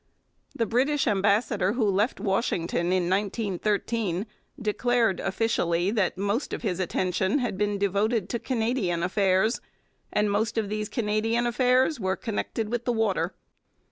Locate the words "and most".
10.11-10.57